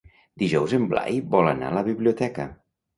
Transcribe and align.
Dijous 0.43 0.73
en 0.79 0.89
Blai 0.95 1.21
vol 1.37 1.53
anar 1.55 1.71
a 1.71 1.79
la 1.79 1.87
biblioteca. 1.93 2.53